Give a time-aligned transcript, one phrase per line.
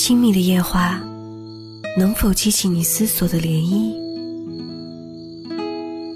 [0.00, 1.00] 亲密的夜话，
[1.98, 3.92] 能否激起你思索的涟漪？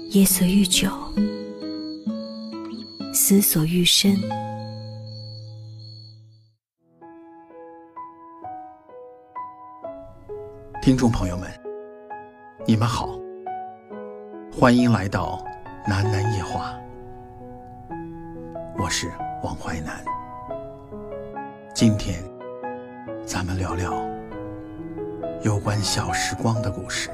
[0.09, 0.89] 夜色愈久，
[3.13, 4.15] 思索愈深。
[10.81, 11.51] 听众朋友们，
[12.65, 13.09] 你们好，
[14.57, 15.45] 欢迎来到
[15.85, 16.73] 南南夜话，
[18.79, 19.11] 我是
[19.43, 20.01] 王淮南。
[21.75, 22.23] 今天，
[23.25, 23.93] 咱们聊聊
[25.43, 27.09] 有关小时光的故事。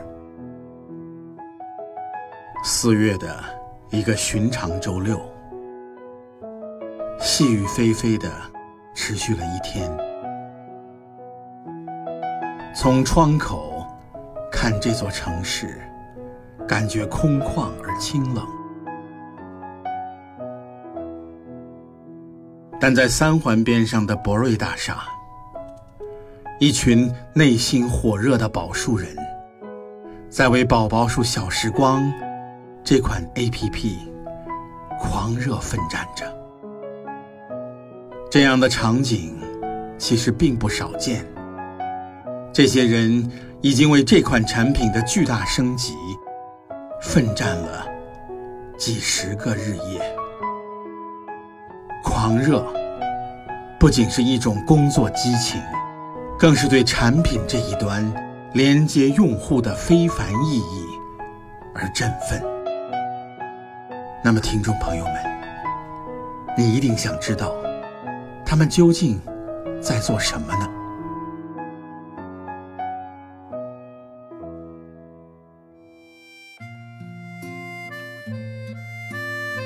[2.64, 3.44] 四月的
[3.92, 5.22] 一个寻常周六，
[7.20, 8.28] 细雨霏霏的
[8.96, 9.90] 持续了一天。
[12.76, 13.86] 从窗口
[14.52, 15.80] 看这座城市，
[16.68, 18.44] 感觉空旷而清冷。
[22.80, 25.04] 但在三环边上的博瑞大厦，
[26.62, 29.16] 一群内心火热的宝树人，
[30.30, 32.12] 在为“宝宝树小时光”
[32.84, 33.94] 这款 APP
[35.00, 36.26] 狂热奋战着。
[38.30, 39.38] 这样的场景
[39.98, 41.26] 其实并不少见。
[42.52, 45.96] 这些人已经为这款产品的巨大升级
[47.02, 47.88] 奋战了
[48.78, 50.02] 几十个日夜。
[52.04, 52.68] 狂热
[53.80, 55.62] 不仅是一种工作激情，
[56.40, 58.02] 更是对产品这一端
[58.54, 60.86] 连接用户的非凡意义
[61.76, 62.42] 而振奋。
[64.24, 65.16] 那么，听众朋友们，
[66.58, 67.54] 你一定想知道，
[68.46, 69.20] 他们究竟
[69.82, 70.70] 在做什么呢？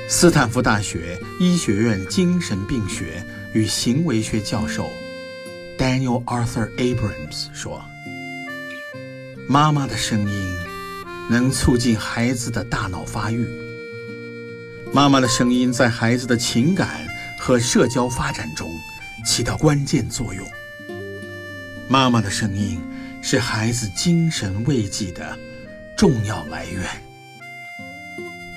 [0.08, 4.88] 斯坦福大学医学院精神病学与行为学教授
[5.94, 7.80] Daniel Arthur Abrams 说
[9.48, 10.56] ：“妈妈的声音
[11.30, 13.46] 能促进孩子的大脑发育。
[14.92, 17.06] 妈妈的声音在孩子的情感
[17.38, 18.68] 和社交发展中
[19.24, 20.44] 起到关键作用。
[21.86, 22.82] 妈妈的声音
[23.22, 25.38] 是孩子精神慰藉的
[25.96, 26.84] 重要来源。”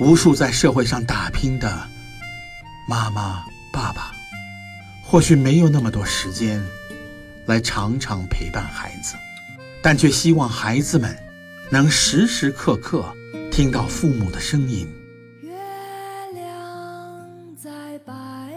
[0.01, 1.87] 无数在社会上打拼的
[2.89, 4.11] 妈妈、爸爸，
[5.03, 6.59] 或许没有那么多时间
[7.47, 9.15] 来常常陪伴孩子，
[9.81, 11.17] 但却希望孩子们
[11.69, 13.03] 能时时刻刻
[13.51, 14.87] 听到父母的声音。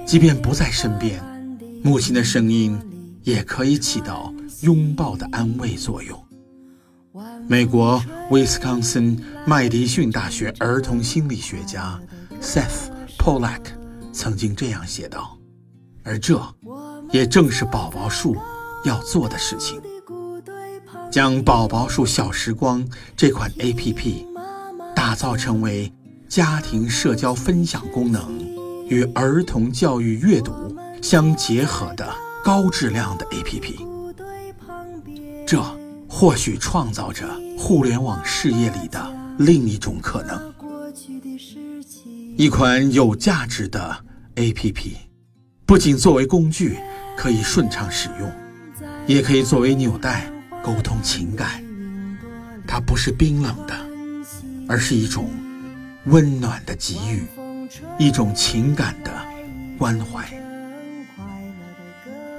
[0.04, 1.22] 即便不在身边，
[1.82, 2.78] 母亲的声音
[3.22, 6.26] 也可以起到拥抱的安慰作用。
[7.46, 12.00] 美国威斯康森麦迪逊大学儿童心理学家
[12.40, 13.62] Seth Pollack
[14.12, 15.38] 曾经这样写道，
[16.02, 16.42] 而这
[17.12, 18.36] 也正是宝宝树
[18.84, 19.80] 要做的事情：
[21.10, 22.86] 将宝宝树小时光
[23.16, 24.26] 这款 APP
[24.94, 25.92] 打造成为
[26.28, 28.38] 家庭社交分享功能
[28.88, 32.12] 与儿童教育阅读相结合的
[32.44, 33.86] 高质量的 APP。
[35.46, 35.80] 这。
[36.12, 37.24] 或许创造着
[37.56, 39.00] 互联网事业里的
[39.38, 40.52] 另一种可能。
[42.36, 43.96] 一款有价值的
[44.34, 44.96] APP，
[45.64, 46.76] 不仅作为工具
[47.16, 48.28] 可以顺畅使用，
[49.10, 50.30] 也可以作为纽带
[50.62, 51.60] 沟通情感。
[52.64, 53.74] 它不是冰冷的，
[54.68, 55.28] 而是一种
[56.04, 57.26] 温暖的给予，
[57.98, 59.10] 一种情感的
[59.76, 60.24] 关怀。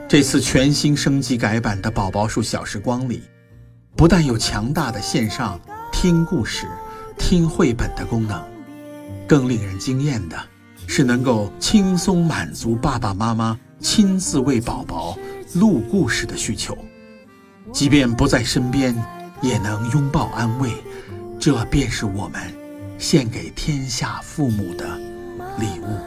[0.07, 3.23] 这次全新升级改版的宝宝树小时光里。
[3.97, 5.59] 不但有强大的线上
[5.91, 6.65] 听故事、
[7.17, 8.41] 听绘本的功能，
[9.27, 10.37] 更令人惊艳的
[10.87, 15.17] 是能够轻松满足爸爸妈妈亲自为宝宝
[15.55, 16.77] 录故事的需求，
[17.73, 18.95] 即便不在身边，
[19.41, 20.71] 也能拥抱安慰。
[21.39, 22.39] 这便是我们
[22.97, 24.97] 献给天下父母的
[25.57, 25.97] 礼物。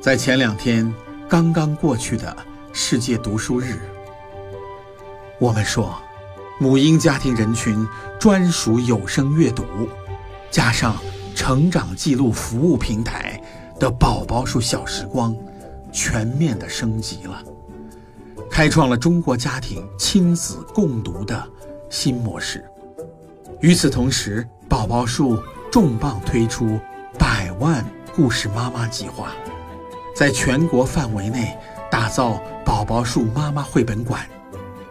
[0.00, 0.92] 在前两天
[1.28, 2.36] 刚刚过去的
[2.72, 3.78] 世界读书日，
[5.38, 6.00] 我们说，
[6.60, 7.86] 母婴家庭人群
[8.18, 9.64] 专属有声阅读，
[10.50, 10.96] 加上
[11.32, 13.40] 成长记录服务平台
[13.78, 15.36] 的宝宝树小时光，
[15.92, 17.40] 全面的升级了，
[18.50, 21.48] 开创了中国家庭亲子共读的
[21.88, 22.64] 新模式。
[23.60, 25.40] 与此同时，宝宝树
[25.70, 26.76] 重磅推出
[27.16, 27.84] 百万
[28.16, 29.32] 故事妈妈计划。
[30.16, 31.56] 在全国范围内
[31.88, 34.28] 打造宝宝树妈妈绘本馆，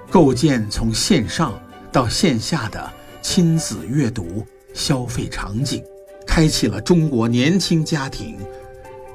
[0.10, 1.60] 构建从线上
[1.92, 5.84] 到线下的亲子阅读消费场景，
[6.26, 8.38] 开启了中国年轻家庭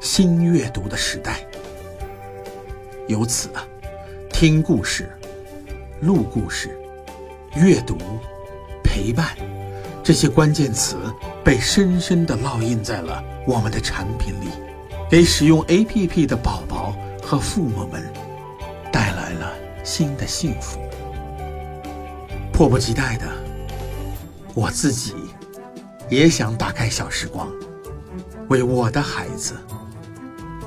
[0.00, 1.46] 新阅读的时代。
[3.08, 3.48] 由此，
[4.30, 5.10] 听故事、
[6.00, 6.78] 录故事、
[7.56, 7.96] 阅读、
[8.84, 9.28] 陪伴
[10.02, 10.96] 这些关键词
[11.42, 14.48] 被深深地烙印在了我们的产品里，
[15.10, 18.02] 给使用 APP 的宝宝和父母们
[19.82, 20.78] 新的幸福。
[22.52, 23.26] 迫不及待的，
[24.54, 25.14] 我自己
[26.08, 27.48] 也想打开小时光，
[28.48, 29.54] 为我的孩子，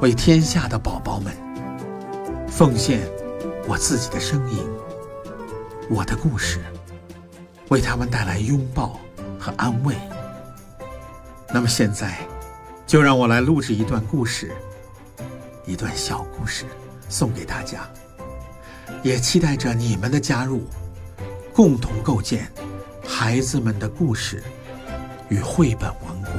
[0.02, 1.34] 为天下的宝宝们，
[2.48, 3.02] 奉献
[3.68, 4.58] 我自己的声音，
[5.90, 6.60] 我的故事，
[7.70, 9.00] 为他们带来拥抱
[9.40, 9.96] 和安慰。
[11.54, 12.18] 那么现在，
[12.86, 14.52] 就让我来录制一段故事，
[15.66, 16.66] 一段小故事，
[17.08, 17.88] 送给大家，
[19.04, 20.64] 也期待着你们的加入。
[21.54, 22.52] 共同构建
[23.08, 24.44] 孩子们的故事
[25.30, 26.32] 与绘本王国。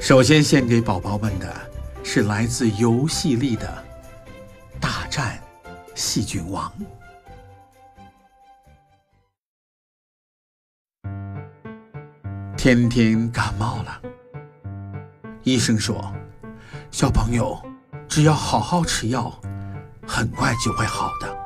[0.00, 1.52] 首先献给宝宝们的
[2.04, 3.84] 是来自游戏力的
[4.80, 5.42] 《大战
[5.96, 6.72] 细菌王》。
[12.56, 14.00] 天天感冒了，
[15.42, 16.14] 医生说，
[16.92, 17.60] 小朋友
[18.08, 19.36] 只要好好吃药，
[20.06, 21.36] 很快就会好的。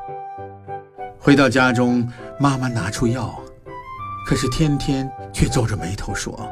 [1.19, 2.09] 回到家中，
[2.39, 3.39] 妈妈拿出药，
[4.27, 6.49] 可是天天却皱着眉头说：“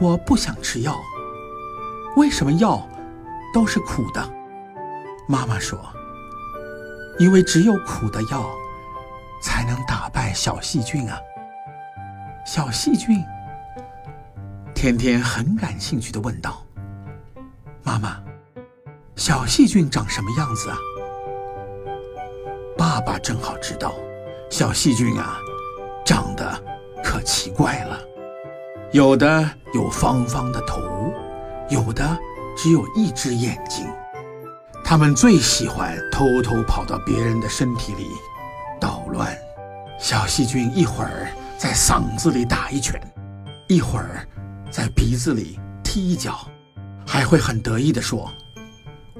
[0.00, 0.96] 我不想吃药。
[2.16, 2.86] 为什么药
[3.52, 4.28] 都是苦的？”
[5.28, 5.78] 妈妈说
[7.18, 8.48] ：“因为只有苦的药
[9.42, 11.18] 才能打败小细菌啊。”
[12.46, 13.22] 小细菌，
[14.74, 16.64] 天天很感兴趣的问道
[17.84, 18.22] ：“妈妈，
[19.18, 20.78] 小细菌长什么样子啊？”
[22.78, 23.92] 爸爸正好知道，
[24.48, 25.40] 小细菌啊，
[26.06, 26.62] 长得
[27.02, 27.98] 可奇怪了，
[28.92, 30.80] 有的有方方的头，
[31.68, 32.16] 有的
[32.56, 33.84] 只有一只眼睛。
[34.84, 38.06] 它们最喜欢偷偷跑到别人的身体里
[38.80, 39.36] 捣乱。
[39.98, 41.26] 小细菌一会儿
[41.58, 42.98] 在嗓子里打一拳，
[43.66, 44.24] 一会儿
[44.70, 46.46] 在鼻子里踢一脚，
[47.04, 48.32] 还会很得意地说：“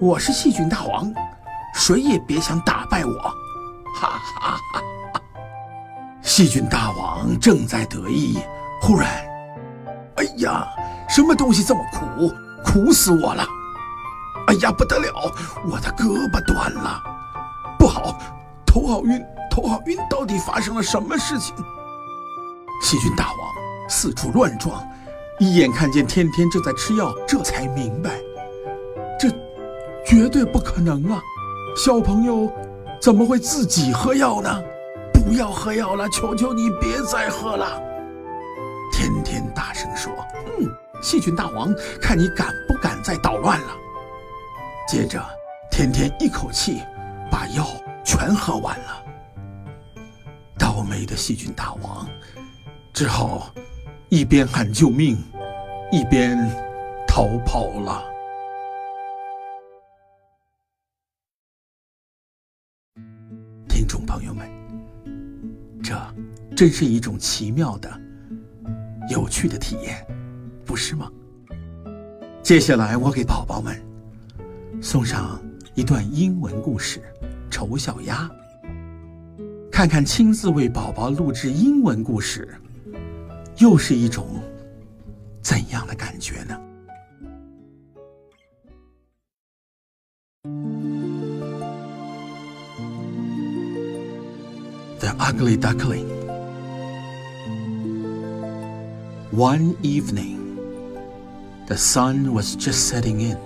[0.00, 1.12] 我是细菌大王，
[1.75, 3.12] 谁也别想打败我。”
[3.99, 4.11] 哈
[4.41, 4.81] 哈哈！
[5.12, 5.21] 哈
[6.23, 8.39] 细菌大王正在得意，
[8.81, 9.11] 忽然，
[10.15, 10.69] 哎呀，
[11.09, 12.33] 什么东西这么苦？
[12.65, 13.45] 苦死我了！
[14.47, 15.33] 哎呀，不得了，
[15.69, 17.03] 我的胳膊断了，
[17.77, 18.17] 不好，
[18.65, 19.99] 头好晕，头好晕！
[20.09, 21.56] 到底发生了什么事情？
[22.85, 23.37] 细菌大王
[23.89, 24.81] 四处乱撞，
[25.41, 28.11] 一眼看见天天正在吃药，这才明白，
[30.09, 31.23] 绝对不可能啊！
[31.77, 32.51] 小朋友。
[33.01, 34.61] 怎么会自己喝药呢？
[35.15, 37.81] 不要喝药了，求求你别再喝了！
[38.93, 40.13] 天天大声说
[40.59, 40.69] ：“嗯，
[41.01, 41.73] 细菌大王，
[42.03, 43.69] 看你敢不敢再捣乱了。”
[44.89, 45.25] 接着，
[45.71, 46.83] 天天一口气
[47.31, 47.65] 把药
[48.05, 49.05] 全喝完了。
[50.59, 52.05] 倒霉的细菌大王
[52.93, 53.49] 只好
[54.09, 55.17] 一边喊救命，
[55.93, 56.37] 一边
[57.07, 58.03] 逃跑了。
[66.59, 67.88] 真是一种奇妙的、
[69.09, 70.05] 有趣的体验，
[70.65, 71.09] 不是吗？
[72.43, 73.81] 接下来，我给宝宝们
[74.83, 75.41] 送上
[75.77, 76.99] 一段英文故事
[77.49, 78.29] 《丑小鸭》，
[79.71, 82.53] 看看亲自为宝宝录制英文故事，
[83.59, 84.43] 又是一种
[85.41, 86.61] 怎样的感觉呢
[94.99, 96.08] ？The Ugly Duckling.
[99.38, 100.57] One evening,
[101.66, 103.38] the sun was just setting in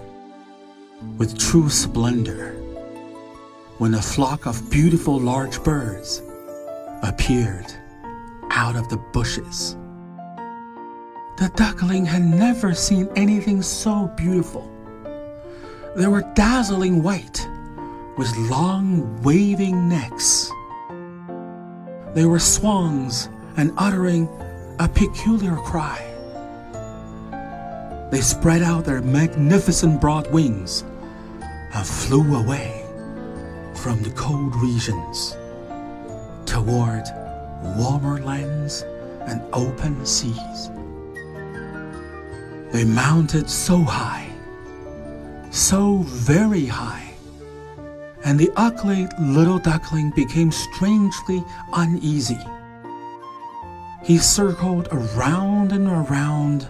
[1.18, 2.52] with true splendor
[3.76, 6.22] when a flock of beautiful large birds
[7.02, 7.66] appeared
[8.52, 9.76] out of the bushes.
[11.36, 14.72] The duckling had never seen anything so beautiful.
[15.94, 17.46] They were dazzling white
[18.16, 20.50] with long waving necks
[22.14, 24.28] they were swans and uttering
[24.78, 26.08] a peculiar cry.
[28.10, 30.84] They spread out their magnificent broad wings
[31.74, 32.84] and flew away
[33.74, 35.36] from the cold regions
[36.46, 37.04] toward
[37.76, 38.82] warmer lands
[39.26, 40.70] and open seas.
[42.72, 44.28] They mounted so high,
[45.50, 47.14] so very high,
[48.24, 52.38] and the ugly little duckling became strangely uneasy.
[54.02, 56.66] He circled around and around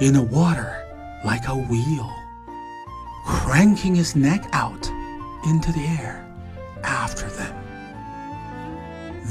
[0.00, 0.84] in the water
[1.24, 2.10] like a wheel,
[3.26, 4.90] cranking his neck out
[5.46, 6.26] into the air
[6.82, 7.54] after them.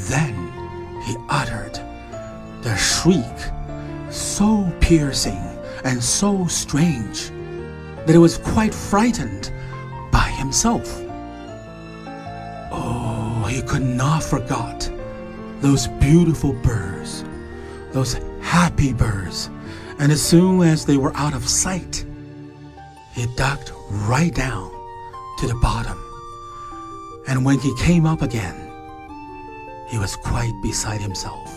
[0.09, 0.51] Then
[1.03, 1.79] he uttered
[2.61, 3.51] the shriek
[4.09, 5.41] so piercing
[5.83, 7.29] and so strange
[8.05, 9.51] that he was quite frightened
[10.11, 11.01] by himself.
[12.71, 14.91] Oh, he could not forget
[15.61, 16.92] those beautiful birds,
[17.93, 19.49] those happy birds,
[19.99, 22.05] and as soon as they were out of sight,
[23.13, 24.71] he ducked right down
[25.39, 25.97] to the bottom.
[27.27, 28.55] And when he came up again,
[29.87, 31.49] he was quite beside himself.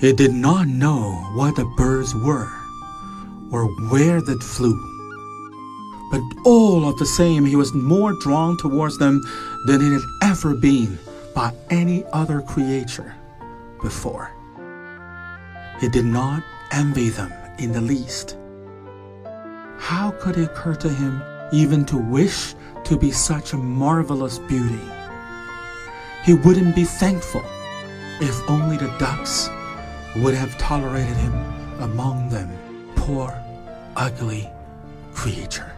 [0.00, 2.50] He did not know what the birds were
[3.52, 4.76] or where they flew.
[6.10, 9.20] But all of the same, he was more drawn towards them
[9.66, 10.98] than he had ever been
[11.34, 13.14] by any other creature
[13.82, 14.30] before.
[15.80, 16.42] He did not
[16.72, 18.36] envy them in the least.
[19.78, 22.54] How could it occur to him even to wish
[22.84, 24.80] to be such a marvelous beauty?
[26.24, 27.44] He wouldn't be thankful
[28.20, 29.50] if only the ducks
[30.16, 31.34] would have tolerated him
[31.80, 32.50] among them,
[32.96, 33.38] poor,
[33.96, 34.50] ugly
[35.12, 35.75] creature.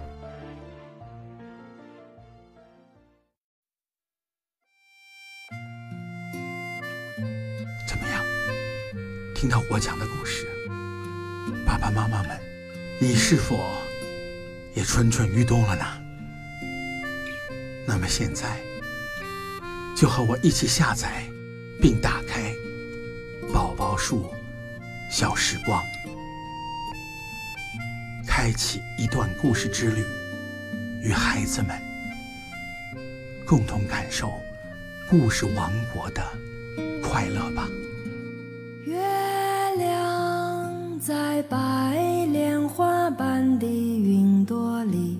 [9.40, 10.48] 听到我讲的故事，
[11.64, 12.36] 爸爸妈妈们，
[13.00, 13.70] 你是否
[14.74, 15.84] 也蠢蠢欲动了呢？
[17.86, 18.60] 那么现在，
[19.96, 21.22] 就和我一起下载
[21.80, 22.52] 并打开。
[23.54, 24.28] 宝宝树
[25.08, 25.80] 小时光，
[28.26, 30.04] 开启一段故事之旅，
[31.00, 31.80] 与孩子们
[33.46, 34.32] 共同感受
[35.08, 36.26] 故事王国的
[37.00, 37.68] 快乐吧。
[41.08, 45.18] 在白莲花般的云朵里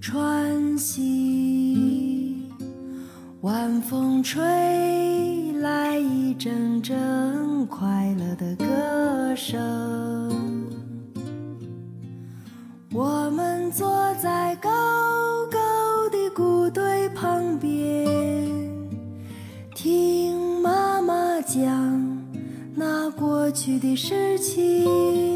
[0.00, 2.50] 穿行，
[3.42, 4.42] 晚风吹
[5.60, 7.66] 来一阵阵。
[7.66, 9.54] 快乐的歌声，
[12.90, 14.70] 我们坐在高
[15.50, 15.58] 高
[16.10, 18.08] 的谷堆旁边，
[19.74, 21.85] 听妈妈讲
[23.66, 25.35] 去的事情。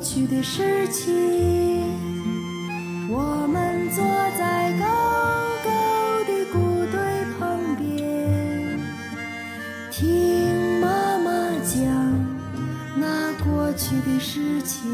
[0.00, 1.12] 过去的事情，
[3.10, 4.02] 我们坐
[4.38, 4.86] 在高
[5.62, 5.70] 高
[6.24, 6.58] 的谷
[6.90, 6.98] 堆
[7.38, 8.80] 旁边，
[9.90, 11.30] 听妈妈
[11.66, 11.84] 讲
[12.96, 14.88] 那过去的事情。